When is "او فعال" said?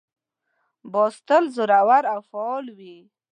2.13-2.65